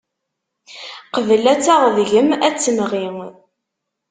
[1.15, 3.05] Qbel ad taɣ deg-m, ad temɣi.